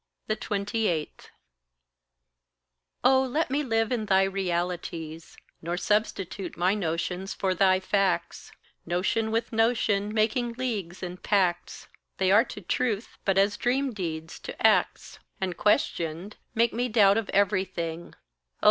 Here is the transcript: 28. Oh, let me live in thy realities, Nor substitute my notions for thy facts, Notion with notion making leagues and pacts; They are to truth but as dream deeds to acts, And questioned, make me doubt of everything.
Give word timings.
28. 0.27 1.29
Oh, 3.03 3.21
let 3.21 3.51
me 3.51 3.61
live 3.61 3.91
in 3.91 4.07
thy 4.07 4.23
realities, 4.23 5.37
Nor 5.61 5.77
substitute 5.77 6.57
my 6.57 6.73
notions 6.73 7.35
for 7.35 7.53
thy 7.53 7.79
facts, 7.79 8.51
Notion 8.83 9.29
with 9.29 9.53
notion 9.53 10.11
making 10.11 10.53
leagues 10.53 11.03
and 11.03 11.21
pacts; 11.21 11.87
They 12.17 12.31
are 12.31 12.45
to 12.45 12.61
truth 12.61 13.19
but 13.25 13.37
as 13.37 13.57
dream 13.57 13.93
deeds 13.93 14.39
to 14.39 14.59
acts, 14.65 15.19
And 15.39 15.55
questioned, 15.55 16.35
make 16.55 16.73
me 16.73 16.89
doubt 16.89 17.19
of 17.19 17.29
everything. 17.29 18.15